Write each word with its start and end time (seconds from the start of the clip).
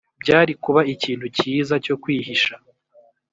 byari 0.21 0.51
kuba 0.63 0.81
ikintu 0.93 1.25
cyiza 1.37 1.75
cyo 1.85 1.95
kwihisha, 2.01 2.53